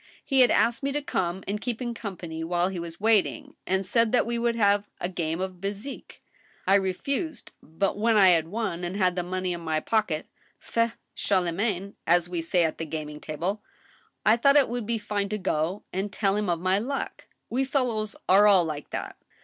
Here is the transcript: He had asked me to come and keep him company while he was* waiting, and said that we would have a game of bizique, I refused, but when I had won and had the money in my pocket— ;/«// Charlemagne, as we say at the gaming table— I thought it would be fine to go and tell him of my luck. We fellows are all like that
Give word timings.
He 0.25 0.39
had 0.39 0.49
asked 0.49 0.81
me 0.81 0.91
to 0.93 1.01
come 1.03 1.43
and 1.47 1.61
keep 1.61 1.79
him 1.79 1.93
company 1.93 2.43
while 2.43 2.69
he 2.69 2.79
was* 2.79 2.99
waiting, 2.99 3.53
and 3.67 3.85
said 3.85 4.11
that 4.11 4.25
we 4.25 4.39
would 4.39 4.55
have 4.55 4.89
a 4.99 5.07
game 5.07 5.39
of 5.39 5.61
bizique, 5.61 6.21
I 6.65 6.73
refused, 6.73 7.51
but 7.61 7.99
when 7.99 8.17
I 8.17 8.29
had 8.29 8.47
won 8.47 8.83
and 8.83 8.95
had 8.97 9.15
the 9.15 9.21
money 9.21 9.53
in 9.53 9.61
my 9.61 9.79
pocket— 9.79 10.25
;/«// 9.79 10.25
Charlemagne, 11.13 11.93
as 12.07 12.27
we 12.27 12.41
say 12.41 12.63
at 12.63 12.79
the 12.79 12.85
gaming 12.85 13.19
table— 13.21 13.61
I 14.25 14.37
thought 14.37 14.55
it 14.55 14.69
would 14.69 14.87
be 14.87 14.97
fine 14.97 15.29
to 15.29 15.37
go 15.37 15.83
and 15.93 16.11
tell 16.11 16.35
him 16.35 16.49
of 16.49 16.59
my 16.59 16.79
luck. 16.79 17.27
We 17.51 17.63
fellows 17.63 18.15
are 18.27 18.47
all 18.47 18.65
like 18.65 18.89
that 18.89 19.15